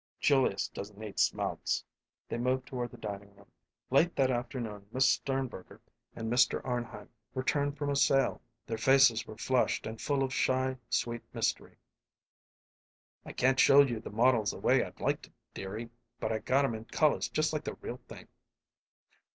"Julius 0.19 0.67
don't 0.67 1.03
eat 1.03 1.19
smelts." 1.19 1.83
They 2.27 2.39
moved 2.39 2.65
toward 2.67 2.89
the 2.89 2.97
dining 2.97 3.35
room. 3.35 3.51
Late 3.91 4.15
that 4.15 4.31
afternoon 4.31 4.87
Miss 4.91 5.07
Sternberger 5.07 5.79
and 6.15 6.27
Mr. 6.27 6.59
Arnheim 6.65 7.09
returned 7.35 7.77
from 7.77 7.91
a 7.91 7.95
sail. 7.95 8.41
Their 8.65 8.79
faces 8.79 9.27
were 9.27 9.37
flushed 9.37 9.85
and 9.85 10.01
full 10.01 10.23
of 10.23 10.33
shy, 10.33 10.77
sweet 10.89 11.21
mystery. 11.35 11.77
"I 13.27 13.31
can't 13.33 13.59
show 13.59 13.83
you 13.83 13.99
the 13.99 14.09
models 14.09 14.49
the 14.49 14.57
way 14.59 14.83
I'd 14.83 14.99
like 14.99 15.21
to, 15.21 15.31
dearie, 15.53 15.91
but 16.19 16.31
I 16.31 16.39
got 16.39 16.65
'em 16.65 16.73
in 16.73 16.85
colors 16.85 17.29
just 17.29 17.53
like 17.53 17.63
the 17.65 17.75
real 17.75 17.97
thing." 18.07 18.27